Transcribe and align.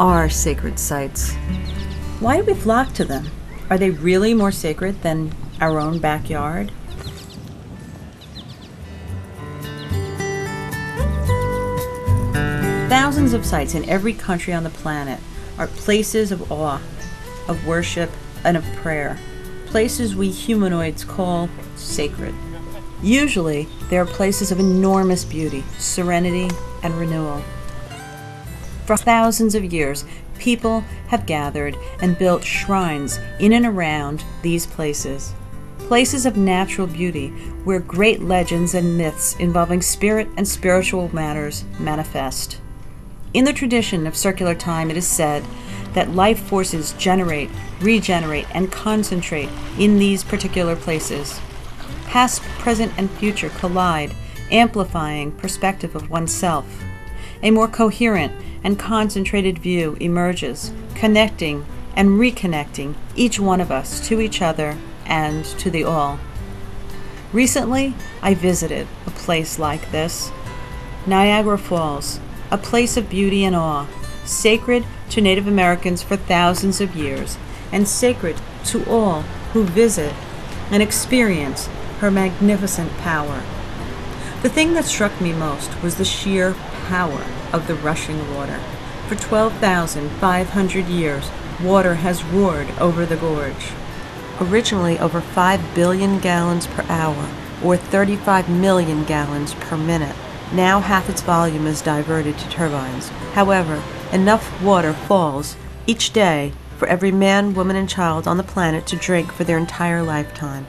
Are 0.00 0.30
sacred 0.30 0.78
sites? 0.78 1.34
Why 2.20 2.38
do 2.38 2.44
we 2.44 2.54
flock 2.54 2.94
to 2.94 3.04
them? 3.04 3.28
Are 3.68 3.76
they 3.76 3.90
really 3.90 4.32
more 4.32 4.50
sacred 4.50 5.02
than 5.02 5.34
our 5.60 5.78
own 5.78 5.98
backyard? 5.98 6.72
Thousands 12.88 13.34
of 13.34 13.44
sites 13.44 13.74
in 13.74 13.86
every 13.90 14.14
country 14.14 14.54
on 14.54 14.64
the 14.64 14.70
planet 14.70 15.20
are 15.58 15.66
places 15.66 16.32
of 16.32 16.50
awe, 16.50 16.80
of 17.46 17.66
worship, 17.66 18.08
and 18.42 18.56
of 18.56 18.64
prayer. 18.76 19.18
Places 19.66 20.16
we 20.16 20.30
humanoids 20.30 21.04
call 21.04 21.50
sacred. 21.76 22.34
Usually, 23.02 23.68
they 23.90 23.98
are 23.98 24.06
places 24.06 24.50
of 24.50 24.60
enormous 24.60 25.26
beauty, 25.26 25.62
serenity, 25.76 26.48
and 26.82 26.94
renewal. 26.98 27.42
For 28.90 28.96
thousands 28.96 29.54
of 29.54 29.72
years, 29.72 30.04
people 30.40 30.80
have 31.10 31.24
gathered 31.24 31.76
and 32.02 32.18
built 32.18 32.42
shrines 32.42 33.20
in 33.38 33.52
and 33.52 33.64
around 33.64 34.24
these 34.42 34.66
places. 34.66 35.32
Places 35.78 36.26
of 36.26 36.36
natural 36.36 36.88
beauty 36.88 37.28
where 37.62 37.78
great 37.78 38.20
legends 38.20 38.74
and 38.74 38.98
myths 38.98 39.36
involving 39.36 39.80
spirit 39.80 40.26
and 40.36 40.48
spiritual 40.48 41.08
matters 41.14 41.62
manifest. 41.78 42.60
In 43.32 43.44
the 43.44 43.52
tradition 43.52 44.08
of 44.08 44.16
circular 44.16 44.56
time, 44.56 44.90
it 44.90 44.96
is 44.96 45.06
said 45.06 45.44
that 45.94 46.10
life 46.10 46.40
forces 46.40 46.92
generate, 46.94 47.50
regenerate, 47.80 48.48
and 48.56 48.72
concentrate 48.72 49.50
in 49.78 50.00
these 50.00 50.24
particular 50.24 50.74
places. 50.74 51.38
Past, 52.06 52.42
present, 52.58 52.92
and 52.98 53.08
future 53.08 53.50
collide, 53.50 54.16
amplifying 54.50 55.30
perspective 55.30 55.94
of 55.94 56.10
oneself. 56.10 56.66
A 57.42 57.50
more 57.50 57.68
coherent 57.68 58.32
and 58.62 58.78
concentrated 58.78 59.58
view 59.58 59.96
emerges, 60.00 60.72
connecting 60.94 61.64
and 61.96 62.20
reconnecting 62.20 62.94
each 63.16 63.40
one 63.40 63.60
of 63.60 63.70
us 63.70 64.06
to 64.08 64.20
each 64.20 64.42
other 64.42 64.76
and 65.06 65.44
to 65.44 65.70
the 65.70 65.84
all. 65.84 66.18
Recently, 67.32 67.94
I 68.20 68.34
visited 68.34 68.86
a 69.06 69.10
place 69.10 69.58
like 69.58 69.90
this 69.90 70.30
Niagara 71.06 71.58
Falls, 71.58 72.20
a 72.50 72.58
place 72.58 72.96
of 72.96 73.08
beauty 73.08 73.44
and 73.44 73.56
awe, 73.56 73.86
sacred 74.24 74.84
to 75.10 75.20
Native 75.20 75.46
Americans 75.46 76.02
for 76.02 76.16
thousands 76.16 76.80
of 76.80 76.94
years, 76.94 77.38
and 77.72 77.88
sacred 77.88 78.36
to 78.66 78.84
all 78.84 79.22
who 79.52 79.64
visit 79.64 80.14
and 80.70 80.82
experience 80.82 81.68
her 82.00 82.10
magnificent 82.10 82.90
power. 82.98 83.42
The 84.42 84.48
thing 84.48 84.74
that 84.74 84.84
struck 84.84 85.20
me 85.20 85.32
most 85.32 85.82
was 85.82 85.96
the 85.96 86.04
sheer 86.04 86.54
power 86.90 87.24
of 87.52 87.68
the 87.68 87.76
rushing 87.76 88.18
water. 88.34 88.58
For 89.08 89.14
12,500 89.14 90.86
years, 90.86 91.30
water 91.62 91.94
has 91.94 92.24
roared 92.24 92.68
over 92.80 93.06
the 93.06 93.16
gorge. 93.16 93.70
Originally 94.40 94.98
over 94.98 95.20
5 95.20 95.74
billion 95.74 96.18
gallons 96.18 96.66
per 96.66 96.84
hour, 96.88 97.28
or 97.62 97.76
35 97.76 98.48
million 98.48 99.04
gallons 99.04 99.54
per 99.54 99.76
minute. 99.76 100.16
Now 100.52 100.80
half 100.80 101.08
its 101.08 101.22
volume 101.22 101.68
is 101.68 101.80
diverted 101.80 102.36
to 102.38 102.50
turbines. 102.50 103.10
However, 103.34 103.80
enough 104.12 104.60
water 104.60 104.92
falls 104.92 105.56
each 105.86 106.12
day 106.12 106.52
for 106.76 106.88
every 106.88 107.12
man, 107.12 107.54
woman, 107.54 107.76
and 107.76 107.88
child 107.88 108.26
on 108.26 108.36
the 108.36 108.42
planet 108.42 108.84
to 108.88 108.96
drink 108.96 109.30
for 109.30 109.44
their 109.44 109.58
entire 109.58 110.02
lifetime. 110.02 110.66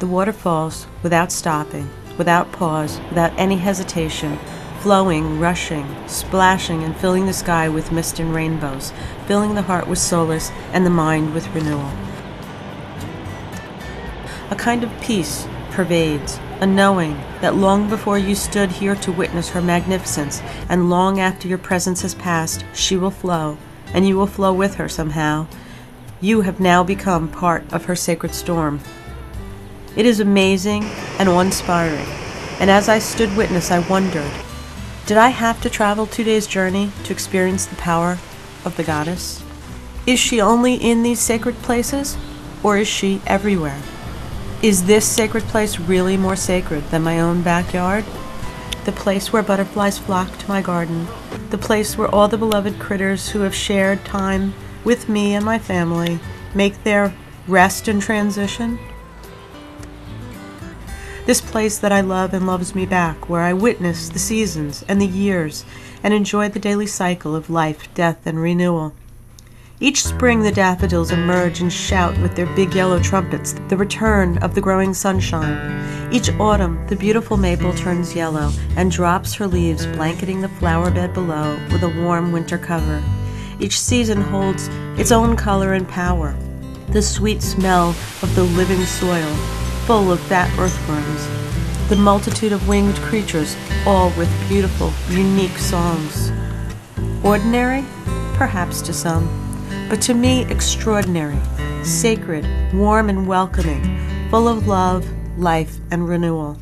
The 0.00 0.08
water 0.08 0.32
falls 0.32 0.88
without 1.04 1.30
stopping, 1.30 1.88
without 2.18 2.50
pause, 2.50 2.98
without 3.08 3.32
any 3.38 3.56
hesitation, 3.56 4.38
flowing, 4.80 5.38
rushing, 5.38 5.86
splashing, 6.08 6.82
and 6.82 6.96
filling 6.96 7.26
the 7.26 7.32
sky 7.34 7.68
with 7.68 7.92
mist 7.92 8.18
and 8.18 8.34
rainbows, 8.34 8.94
filling 9.26 9.54
the 9.54 9.62
heart 9.62 9.86
with 9.86 9.98
solace 9.98 10.50
and 10.72 10.86
the 10.86 10.90
mind 10.90 11.34
with 11.34 11.46
renewal. 11.54 11.90
A 14.50 14.56
kind 14.56 14.82
of 14.82 15.00
peace 15.02 15.46
pervades, 15.70 16.38
a 16.60 16.66
knowing 16.66 17.14
that 17.42 17.54
long 17.54 17.90
before 17.90 18.18
you 18.18 18.34
stood 18.34 18.72
here 18.72 18.96
to 18.96 19.12
witness 19.12 19.50
her 19.50 19.60
magnificence, 19.60 20.40
and 20.68 20.88
long 20.88 21.20
after 21.20 21.46
your 21.46 21.58
presence 21.58 22.00
has 22.00 22.14
passed, 22.14 22.64
she 22.74 22.96
will 22.96 23.10
flow, 23.10 23.58
and 23.92 24.08
you 24.08 24.16
will 24.16 24.26
flow 24.26 24.52
with 24.52 24.76
her 24.76 24.88
somehow. 24.88 25.46
You 26.22 26.40
have 26.40 26.58
now 26.58 26.82
become 26.82 27.28
part 27.28 27.70
of 27.70 27.84
her 27.84 27.96
sacred 27.96 28.34
storm. 28.34 28.80
It 29.94 30.06
is 30.06 30.20
amazing 30.20 30.84
and 31.18 31.28
awe 31.28 31.40
inspiring, 31.40 32.06
and 32.58 32.70
as 32.70 32.88
I 32.88 32.98
stood 32.98 33.36
witness, 33.36 33.70
I 33.70 33.80
wondered 33.88 34.30
did 35.10 35.18
I 35.18 35.30
have 35.30 35.60
to 35.62 35.68
travel 35.68 36.06
two 36.06 36.22
days' 36.22 36.46
journey 36.46 36.92
to 37.02 37.12
experience 37.12 37.66
the 37.66 37.74
power 37.74 38.16
of 38.64 38.76
the 38.76 38.84
goddess? 38.84 39.42
Is 40.06 40.20
she 40.20 40.40
only 40.40 40.74
in 40.74 41.02
these 41.02 41.18
sacred 41.18 41.56
places, 41.62 42.16
or 42.62 42.78
is 42.78 42.86
she 42.86 43.20
everywhere? 43.26 43.82
Is 44.62 44.84
this 44.84 45.04
sacred 45.04 45.42
place 45.48 45.80
really 45.80 46.16
more 46.16 46.36
sacred 46.36 46.84
than 46.90 47.02
my 47.02 47.18
own 47.18 47.42
backyard? 47.42 48.04
The 48.84 48.92
place 48.92 49.32
where 49.32 49.42
butterflies 49.42 49.98
flock 49.98 50.38
to 50.38 50.48
my 50.48 50.62
garden, 50.62 51.08
the 51.48 51.58
place 51.58 51.98
where 51.98 52.14
all 52.14 52.28
the 52.28 52.38
beloved 52.38 52.78
critters 52.78 53.30
who 53.30 53.40
have 53.40 53.52
shared 53.52 54.04
time 54.04 54.54
with 54.84 55.08
me 55.08 55.34
and 55.34 55.44
my 55.44 55.58
family 55.58 56.20
make 56.54 56.84
their 56.84 57.12
rest 57.48 57.88
and 57.88 58.00
transition? 58.00 58.78
This 61.30 61.40
place 61.40 61.78
that 61.78 61.92
I 61.92 62.00
love 62.00 62.34
and 62.34 62.44
loves 62.44 62.74
me 62.74 62.86
back, 62.86 63.28
where 63.28 63.42
I 63.42 63.52
witness 63.52 64.08
the 64.08 64.18
seasons 64.18 64.84
and 64.88 65.00
the 65.00 65.06
years 65.06 65.64
and 66.02 66.12
enjoy 66.12 66.48
the 66.48 66.58
daily 66.58 66.88
cycle 66.88 67.36
of 67.36 67.48
life, 67.48 67.86
death, 67.94 68.26
and 68.26 68.42
renewal. 68.42 68.94
Each 69.78 70.02
spring, 70.02 70.42
the 70.42 70.50
daffodils 70.50 71.12
emerge 71.12 71.60
and 71.60 71.72
shout 71.72 72.18
with 72.18 72.34
their 72.34 72.52
big 72.56 72.74
yellow 72.74 73.00
trumpets 73.00 73.52
the 73.68 73.76
return 73.76 74.38
of 74.38 74.56
the 74.56 74.60
growing 74.60 74.92
sunshine. 74.92 76.12
Each 76.12 76.30
autumn, 76.40 76.84
the 76.88 76.96
beautiful 76.96 77.36
maple 77.36 77.74
turns 77.74 78.12
yellow 78.12 78.50
and 78.74 78.90
drops 78.90 79.32
her 79.34 79.46
leaves, 79.46 79.86
blanketing 79.86 80.40
the 80.40 80.48
flower 80.48 80.90
bed 80.90 81.14
below 81.14 81.56
with 81.70 81.84
a 81.84 82.02
warm 82.02 82.32
winter 82.32 82.58
cover. 82.58 83.00
Each 83.60 83.78
season 83.78 84.20
holds 84.20 84.66
its 84.98 85.12
own 85.12 85.36
color 85.36 85.74
and 85.74 85.88
power. 85.88 86.36
The 86.88 87.02
sweet 87.02 87.40
smell 87.40 87.90
of 88.20 88.34
the 88.34 88.42
living 88.42 88.84
soil, 88.84 89.59
full 89.90 90.12
of 90.12 90.20
fat 90.20 90.48
earthworms, 90.56 91.88
the 91.88 91.96
multitude 91.96 92.52
of 92.52 92.68
winged 92.68 92.94
creatures, 92.98 93.56
all 93.84 94.10
with 94.10 94.30
beautiful, 94.48 94.92
unique 95.08 95.58
songs. 95.58 96.30
Ordinary? 97.24 97.84
Perhaps 98.34 98.82
to 98.82 98.92
some, 98.92 99.26
but 99.88 100.00
to 100.02 100.14
me 100.14 100.44
extraordinary, 100.44 101.40
sacred, 101.82 102.46
warm, 102.72 103.10
and 103.10 103.26
welcoming, 103.26 103.82
full 104.30 104.46
of 104.46 104.68
love, 104.68 105.04
life, 105.36 105.78
and 105.90 106.08
renewal. 106.08 106.56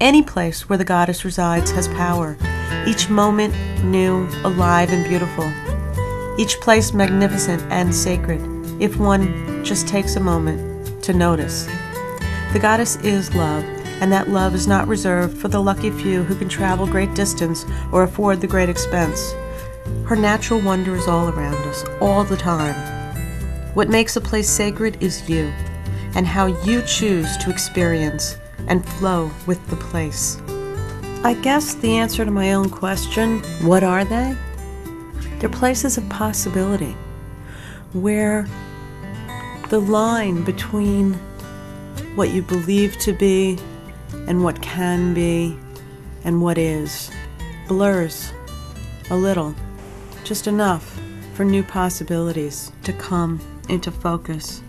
Any 0.00 0.22
place 0.22 0.66
where 0.66 0.78
the 0.78 0.82
goddess 0.86 1.26
resides 1.26 1.72
has 1.72 1.88
power, 1.88 2.38
each 2.86 3.10
moment 3.10 3.54
new, 3.84 4.26
alive, 4.44 4.90
and 4.94 5.04
beautiful. 5.06 5.52
Each 6.38 6.58
place 6.62 6.94
magnificent 6.94 7.60
and 7.70 7.94
sacred, 7.94 8.40
if 8.80 8.96
one 8.96 9.62
just 9.62 9.86
takes 9.86 10.16
a 10.16 10.20
moment 10.20 11.02
to 11.02 11.12
notice. 11.12 11.68
The 12.54 12.60
goddess 12.60 12.94
is 13.02 13.34
love, 13.34 13.64
and 14.00 14.12
that 14.12 14.28
love 14.28 14.54
is 14.54 14.68
not 14.68 14.86
reserved 14.86 15.36
for 15.36 15.48
the 15.48 15.60
lucky 15.60 15.90
few 15.90 16.22
who 16.22 16.36
can 16.36 16.48
travel 16.48 16.86
great 16.86 17.12
distance 17.12 17.66
or 17.90 18.04
afford 18.04 18.40
the 18.40 18.46
great 18.46 18.68
expense. 18.68 19.34
Her 20.06 20.14
natural 20.14 20.60
wonder 20.60 20.94
is 20.94 21.08
all 21.08 21.30
around 21.30 21.56
us, 21.66 21.84
all 22.00 22.22
the 22.22 22.36
time. 22.36 22.76
What 23.74 23.88
makes 23.88 24.14
a 24.14 24.20
place 24.20 24.48
sacred 24.48 25.02
is 25.02 25.28
you, 25.28 25.52
and 26.14 26.28
how 26.28 26.46
you 26.46 26.80
choose 26.82 27.36
to 27.38 27.50
experience 27.50 28.38
and 28.68 28.88
flow 28.88 29.32
with 29.48 29.68
the 29.68 29.74
place. 29.74 30.40
I 31.24 31.34
guess 31.42 31.74
the 31.74 31.96
answer 31.96 32.24
to 32.24 32.30
my 32.30 32.52
own 32.52 32.70
question, 32.70 33.40
what 33.66 33.82
are 33.82 34.04
they? 34.04 34.36
They're 35.40 35.48
places 35.48 35.98
of 35.98 36.08
possibility, 36.08 36.96
where 37.94 38.46
the 39.70 39.80
line 39.80 40.44
between 40.44 41.18
what 42.14 42.30
you 42.30 42.42
believe 42.42 42.96
to 42.98 43.12
be 43.12 43.58
and 44.28 44.42
what 44.42 44.60
can 44.62 45.14
be 45.14 45.56
and 46.24 46.40
what 46.40 46.58
is 46.58 47.10
blurs 47.68 48.32
a 49.10 49.16
little, 49.16 49.54
just 50.22 50.46
enough 50.46 50.98
for 51.34 51.44
new 51.44 51.62
possibilities 51.62 52.72
to 52.84 52.92
come 52.92 53.40
into 53.68 53.90
focus 53.90 54.62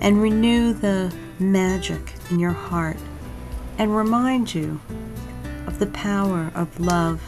and 0.00 0.20
renew 0.20 0.72
the 0.72 1.14
magic 1.38 2.14
in 2.30 2.38
your 2.38 2.52
heart 2.52 2.96
and 3.78 3.96
remind 3.96 4.54
you 4.54 4.80
of 5.66 5.78
the 5.78 5.86
power 5.88 6.50
of 6.54 6.80
love 6.80 7.22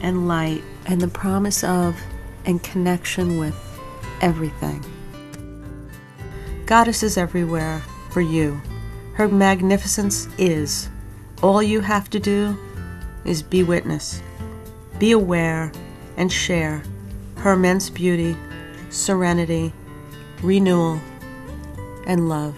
and 0.00 0.28
light 0.28 0.62
and 0.86 1.00
the 1.00 1.08
promise 1.08 1.64
of 1.64 1.96
and 2.44 2.62
connection 2.62 3.38
with 3.38 3.56
everything. 4.20 4.84
Goddesses 6.66 7.18
everywhere 7.18 7.82
for 8.12 8.20
you. 8.20 8.60
Her 9.14 9.28
magnificence 9.28 10.28
is. 10.38 10.88
All 11.42 11.62
you 11.62 11.80
have 11.80 12.08
to 12.10 12.20
do 12.20 12.56
is 13.24 13.42
be 13.42 13.62
witness, 13.62 14.22
be 14.98 15.12
aware, 15.12 15.72
and 16.16 16.30
share 16.30 16.82
her 17.36 17.52
immense 17.52 17.90
beauty, 17.90 18.36
serenity, 18.90 19.72
renewal, 20.42 21.00
and 22.06 22.28
love. 22.28 22.56